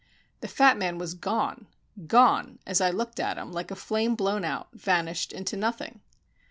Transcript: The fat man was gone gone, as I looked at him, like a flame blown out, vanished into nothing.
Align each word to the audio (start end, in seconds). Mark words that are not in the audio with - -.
The 0.39 0.47
fat 0.47 0.79
man 0.79 0.97
was 0.97 1.13
gone 1.13 1.67
gone, 2.07 2.57
as 2.65 2.81
I 2.81 2.89
looked 2.89 3.19
at 3.19 3.37
him, 3.37 3.51
like 3.51 3.69
a 3.69 3.75
flame 3.75 4.15
blown 4.15 4.43
out, 4.43 4.69
vanished 4.73 5.31
into 5.31 5.55
nothing. 5.55 6.01